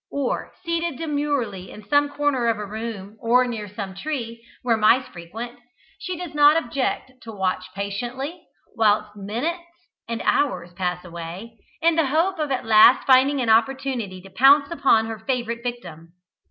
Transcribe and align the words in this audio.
Or, 0.09 0.51
seated 0.65 0.97
demurely 0.97 1.69
in 1.69 1.87
some 1.87 2.09
corner 2.09 2.47
of 2.47 2.57
a 2.57 2.65
room 2.65 3.17
or 3.21 3.45
near 3.45 3.67
some 3.67 3.93
tree, 3.93 4.43
where 4.63 4.75
mice 4.75 5.07
frequent, 5.07 5.59
she 5.99 6.17
does 6.17 6.33
not 6.33 6.57
object 6.57 7.21
to 7.21 7.31
watch 7.31 7.65
patiently, 7.75 8.47
whilst 8.75 9.15
minutes 9.15 9.61
and 10.09 10.23
hours 10.23 10.73
pass 10.73 11.05
away, 11.05 11.59
in 11.83 11.97
the 11.97 12.07
hope 12.07 12.39
of 12.39 12.49
at 12.49 12.65
last 12.65 13.05
finding 13.05 13.41
an 13.41 13.49
opportunity 13.49 14.19
to 14.23 14.31
pounce 14.31 14.71
upon 14.71 15.05
her 15.05 15.19
favourite 15.19 15.61
victim. 15.61 16.13